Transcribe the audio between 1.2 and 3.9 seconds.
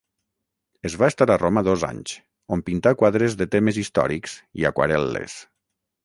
a Roma dos anys, on pintà quadres de temes